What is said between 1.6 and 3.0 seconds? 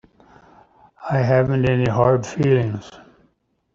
any hard feelings.